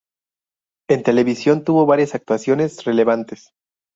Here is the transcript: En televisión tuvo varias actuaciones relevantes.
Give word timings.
En 0.89 1.03
televisión 1.03 1.63
tuvo 1.63 1.85
varias 1.85 2.15
actuaciones 2.15 2.85
relevantes. 2.85 3.51